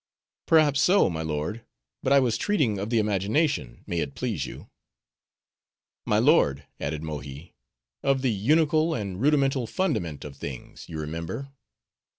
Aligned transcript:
"Perhaps 0.47 0.81
so, 0.81 1.11
my 1.11 1.21
lord; 1.21 1.63
but 2.01 2.11
I 2.11 2.19
was 2.19 2.35
treating 2.35 2.79
of 2.79 2.89
the 2.89 2.97
imagination, 2.97 3.83
may 3.85 3.99
it 3.99 4.15
please 4.15 4.47
you." 4.47 4.67
"My 6.07 6.17
lord," 6.17 6.65
added 6.79 7.03
Mohi, 7.03 7.53
"of 8.01 8.23
the 8.23 8.35
unical, 8.49 8.99
and 8.99 9.21
rudimental 9.21 9.67
fundament 9.67 10.25
of 10.25 10.35
things, 10.37 10.89
you 10.89 10.99
remember." 10.99 11.49